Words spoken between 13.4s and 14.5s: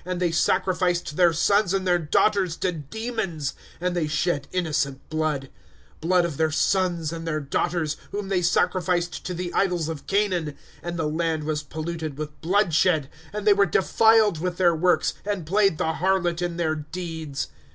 they were defiled